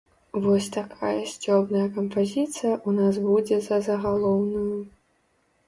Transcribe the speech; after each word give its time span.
Вось 0.43 0.69
такая 0.77 1.11
сцёбная 1.33 1.83
кампазіцыя 1.99 2.73
ў 2.77 2.89
нас 3.03 3.15
будзе 3.29 3.55
за 3.69 3.77
загалоўную. 3.91 4.71